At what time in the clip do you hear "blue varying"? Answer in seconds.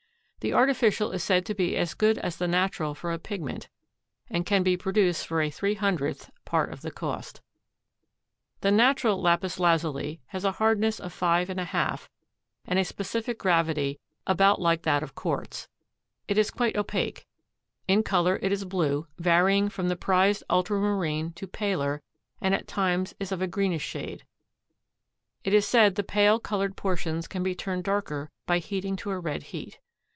18.65-19.69